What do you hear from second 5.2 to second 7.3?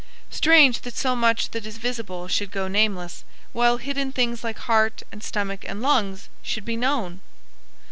stomach and lungs should be known!